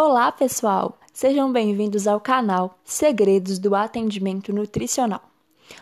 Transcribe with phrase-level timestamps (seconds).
[0.00, 0.98] Olá, pessoal!
[1.12, 5.22] Sejam bem-vindos ao canal Segredos do Atendimento Nutricional.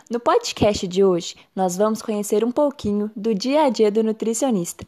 [0.09, 4.87] No podcast de hoje, nós vamos conhecer um pouquinho do dia a dia do nutricionista.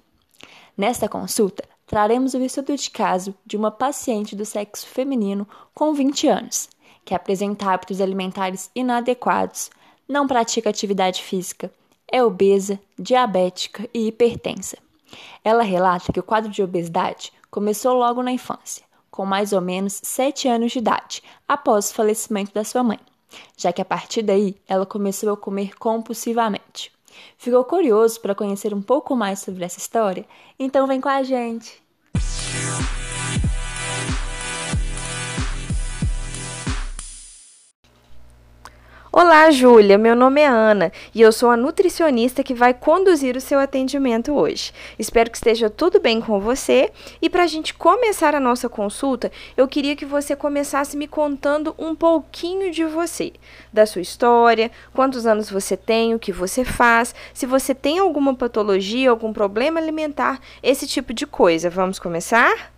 [0.76, 6.28] Nesta consulta, traremos o estudo de caso de uma paciente do sexo feminino com 20
[6.28, 6.68] anos,
[7.04, 9.70] que apresenta hábitos alimentares inadequados,
[10.08, 11.70] não pratica atividade física,
[12.10, 14.78] é obesa, diabética e hipertensa.
[15.44, 20.00] Ela relata que o quadro de obesidade começou logo na infância com mais ou menos
[20.04, 23.00] 7 anos de idade, após o falecimento da sua mãe,
[23.56, 26.92] já que a partir daí ela começou a comer compulsivamente.
[27.36, 30.24] Ficou curioso para conhecer um pouco mais sobre essa história?
[30.56, 31.82] Então vem com a gente!
[39.20, 39.98] Olá, Júlia.
[39.98, 44.32] Meu nome é Ana e eu sou a nutricionista que vai conduzir o seu atendimento
[44.32, 44.72] hoje.
[44.96, 46.92] Espero que esteja tudo bem com você.
[47.20, 51.74] E para a gente começar a nossa consulta, eu queria que você começasse me contando
[51.76, 53.32] um pouquinho de você,
[53.72, 58.36] da sua história, quantos anos você tem, o que você faz, se você tem alguma
[58.36, 61.68] patologia, algum problema alimentar, esse tipo de coisa.
[61.68, 62.70] Vamos começar?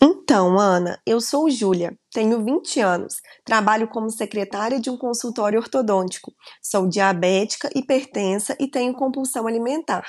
[0.00, 6.34] Então, Ana, eu sou Júlia, tenho 20 anos, trabalho como secretária de um consultório ortodôntico,
[6.60, 10.04] sou diabética, hipertensa e tenho compulsão alimentar.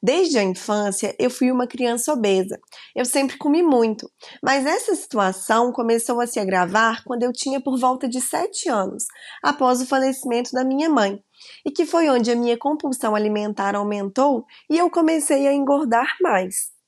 [0.00, 2.56] Desde a infância, eu fui uma criança obesa.
[2.94, 4.08] Eu sempre comi muito,
[4.40, 9.06] mas essa situação começou a se agravar quando eu tinha por volta de 7 anos,
[9.42, 11.18] após o falecimento da minha mãe,
[11.66, 16.79] e que foi onde a minha compulsão alimentar aumentou e eu comecei a engordar mais.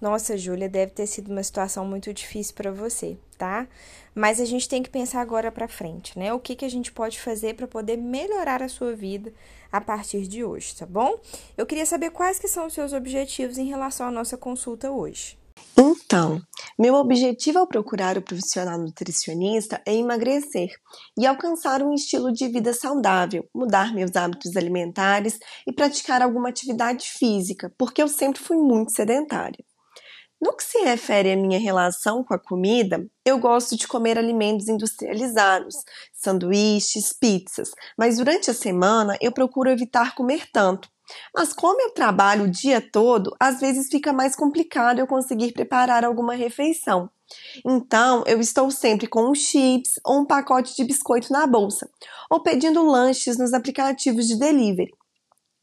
[0.00, 3.66] Nossa, Júlia, deve ter sido uma situação muito difícil para você, tá?
[4.14, 6.32] Mas a gente tem que pensar agora para frente, né?
[6.32, 9.32] O que, que a gente pode fazer para poder melhorar a sua vida
[9.72, 11.18] a partir de hoje, tá bom?
[11.56, 15.38] Eu queria saber quais que são os seus objetivos em relação à nossa consulta hoje.
[15.76, 16.40] Então,
[16.78, 20.70] meu objetivo ao procurar o profissional nutricionista é emagrecer
[21.18, 27.06] e alcançar um estilo de vida saudável, mudar meus hábitos alimentares e praticar alguma atividade
[27.06, 29.64] física, porque eu sempre fui muito sedentária.
[30.40, 34.68] No que se refere à minha relação com a comida, eu gosto de comer alimentos
[34.68, 35.76] industrializados,
[36.12, 40.88] sanduíches, pizzas, mas durante a semana eu procuro evitar comer tanto.
[41.34, 46.04] Mas como eu trabalho o dia todo, às vezes fica mais complicado eu conseguir preparar
[46.04, 47.10] alguma refeição.
[47.64, 51.88] Então, eu estou sempre com um chips ou um pacote de biscoito na bolsa,
[52.30, 54.92] ou pedindo lanches nos aplicativos de delivery.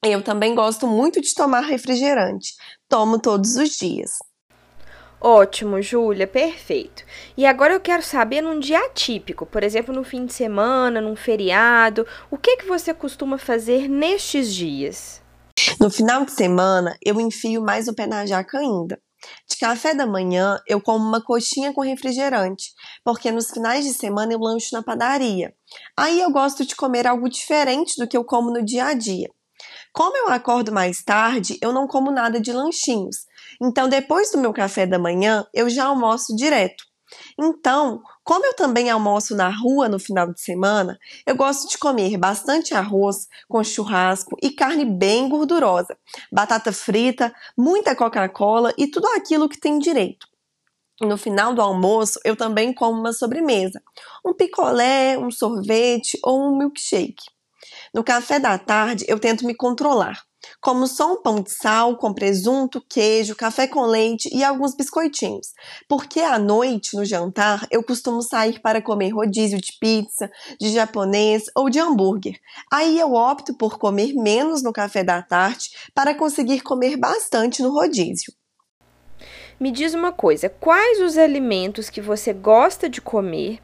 [0.03, 2.55] Eu também gosto muito de tomar refrigerante.
[2.89, 4.17] Tomo todos os dias.
[5.23, 7.03] Ótimo, Júlia, perfeito.
[7.37, 11.15] E agora eu quero saber num dia atípico, por exemplo, no fim de semana, num
[11.15, 15.21] feriado, o que que você costuma fazer nestes dias?
[15.79, 18.99] No final de semana, eu enfio mais o pé na jaca ainda.
[19.47, 22.71] De café da manhã, eu como uma coxinha com refrigerante,
[23.03, 25.53] porque nos finais de semana eu lancho na padaria.
[25.95, 29.29] Aí eu gosto de comer algo diferente do que eu como no dia a dia.
[29.93, 33.25] Como eu acordo mais tarde, eu não como nada de lanchinhos.
[33.61, 36.83] Então, depois do meu café da manhã, eu já almoço direto.
[37.37, 42.17] Então, como eu também almoço na rua no final de semana, eu gosto de comer
[42.17, 45.97] bastante arroz com churrasco e carne bem gordurosa,
[46.31, 50.27] batata frita, muita Coca-Cola e tudo aquilo que tem direito.
[51.01, 53.81] No final do almoço, eu também como uma sobremesa,
[54.25, 57.23] um picolé, um sorvete ou um milkshake.
[57.93, 60.23] No café da tarde, eu tento me controlar.
[60.61, 65.47] Como só um pão de sal com presunto, queijo, café com leite e alguns biscoitinhos.
[65.89, 71.43] Porque à noite, no jantar, eu costumo sair para comer rodízio de pizza, de japonês
[71.53, 72.39] ou de hambúrguer.
[72.71, 77.73] Aí eu opto por comer menos no café da tarde para conseguir comer bastante no
[77.73, 78.33] rodízio.
[79.59, 83.59] Me diz uma coisa, quais os alimentos que você gosta de comer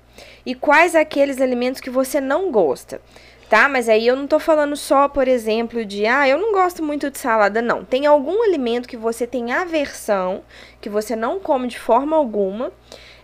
[0.46, 3.02] e quais aqueles alimentos que você não gosta?
[3.50, 3.68] Tá?
[3.70, 7.10] Mas aí eu não tô falando só, por exemplo, de ah, eu não gosto muito
[7.10, 7.84] de salada, não.
[7.84, 10.42] Tem algum alimento que você tem aversão,
[10.82, 12.72] que você não come de forma alguma,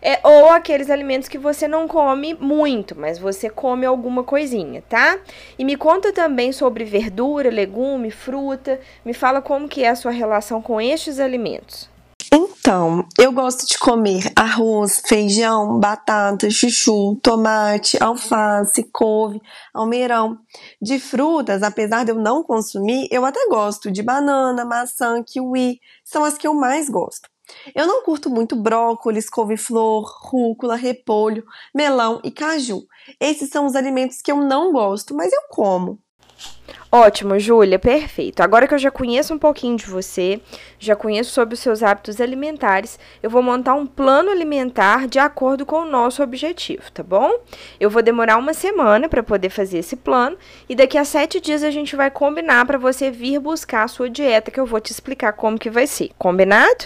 [0.02, 5.18] é, ou aqueles alimentos que você não come muito, mas você come alguma coisinha, tá?
[5.58, 8.82] E me conta também sobre verdura, legume, fruta.
[9.06, 11.93] Me fala como que é a sua relação com estes alimentos.
[12.36, 19.40] Então, eu gosto de comer arroz, feijão, batata, chuchu, tomate, alface, couve,
[19.72, 20.40] almeirão.
[20.82, 26.26] De frutas, apesar de eu não consumir, eu até gosto de banana, maçã, kiwi, são
[26.26, 27.30] as que eu mais gosto.
[27.76, 31.46] Eu não curto muito brócolis, couve-flor, rúcula, repolho,
[31.76, 32.82] melão e caju.
[33.20, 36.00] Esses são os alimentos que eu não gosto, mas eu como.
[36.96, 38.42] Ótimo, Júlia, perfeito.
[38.42, 40.40] Agora que eu já conheço um pouquinho de você,
[40.78, 45.66] já conheço sobre os seus hábitos alimentares, eu vou montar um plano alimentar de acordo
[45.66, 47.32] com o nosso objetivo, tá bom?
[47.80, 50.38] Eu vou demorar uma semana para poder fazer esse plano
[50.70, 54.08] e daqui a sete dias a gente vai combinar para você vir buscar a sua
[54.08, 56.12] dieta, que eu vou te explicar como que vai ser.
[56.16, 56.86] Combinado?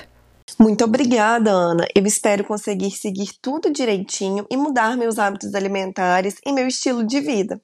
[0.57, 1.85] Muito obrigada, Ana.
[1.93, 7.19] Eu espero conseguir seguir tudo direitinho e mudar meus hábitos alimentares e meu estilo de
[7.19, 7.59] vida.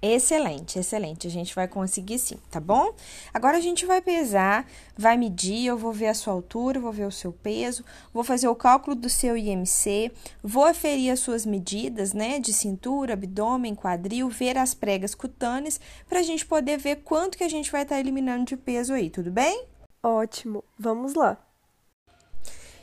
[0.00, 1.26] Excelente, excelente.
[1.26, 2.94] A gente vai conseguir sim, tá bom?
[3.34, 4.64] Agora a gente vai pesar,
[4.96, 7.84] vai medir, eu vou ver a sua altura, vou ver o seu peso,
[8.14, 10.12] vou fazer o cálculo do seu IMC,
[10.42, 16.22] vou aferir as suas medidas, né, de cintura, abdômen, quadril, ver as pregas cutâneas, pra
[16.22, 19.32] gente poder ver quanto que a gente vai estar tá eliminando de peso aí, tudo
[19.32, 19.64] bem?
[20.00, 21.47] Ótimo, vamos lá.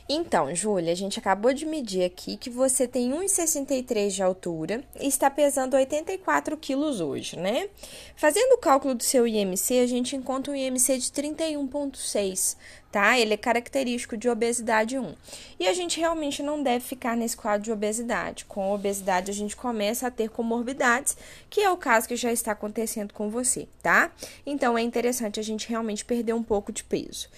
[0.08, 5.08] Então, Júlia, a gente acabou de medir aqui que você tem 1,63 de altura e
[5.08, 7.68] está pesando 84 quilos hoje, né?
[8.14, 12.56] Fazendo o cálculo do seu IMC, a gente encontra um IMC de 31,6,
[12.92, 13.18] tá?
[13.18, 15.12] Ele é característico de obesidade 1.
[15.58, 18.44] E a gente realmente não deve ficar nesse quadro de obesidade.
[18.44, 21.16] Com obesidade, a gente começa a ter comorbidades,
[21.50, 24.12] que é o caso que já está acontecendo com você, tá?
[24.46, 27.28] Então, é interessante a gente realmente perder um pouco de peso.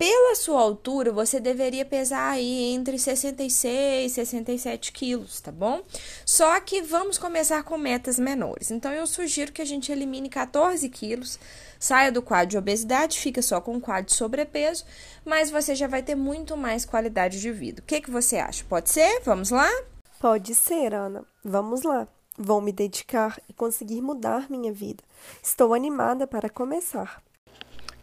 [0.00, 5.82] Pela sua altura, você deveria pesar aí entre 66 e 67 quilos, tá bom?
[6.24, 8.70] Só que vamos começar com metas menores.
[8.70, 11.38] Então, eu sugiro que a gente elimine 14 quilos,
[11.78, 14.86] saia do quadro de obesidade, fica só com o quadro de sobrepeso,
[15.22, 17.82] mas você já vai ter muito mais qualidade de vida.
[17.82, 18.64] O que, que você acha?
[18.66, 19.20] Pode ser?
[19.22, 19.68] Vamos lá?
[20.18, 21.26] Pode ser, Ana.
[21.44, 22.08] Vamos lá.
[22.38, 25.04] Vou me dedicar e conseguir mudar minha vida.
[25.42, 27.22] Estou animada para começar.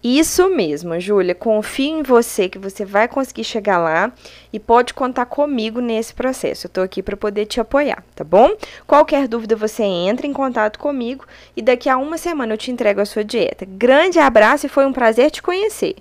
[0.03, 1.33] Isso mesmo, Júlia.
[1.33, 4.11] Confio em você que você vai conseguir chegar lá
[4.53, 6.67] e pode contar comigo nesse processo.
[6.67, 8.55] Eu estou aqui para poder te apoiar, tá bom?
[8.85, 13.01] Qualquer dúvida você entra em contato comigo e daqui a uma semana eu te entrego
[13.01, 13.65] a sua dieta.
[13.65, 15.95] Grande abraço e foi um prazer te conhecer.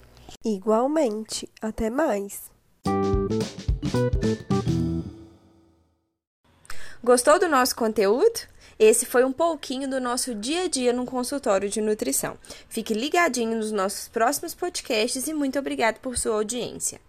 [0.45, 1.49] Igualmente.
[1.61, 2.51] Até mais.
[7.03, 8.41] Gostou do nosso conteúdo?
[8.79, 12.37] Esse foi um pouquinho do nosso dia a dia no consultório de nutrição.
[12.69, 17.01] Fique ligadinho nos nossos próximos podcasts e muito obrigado por sua audiência.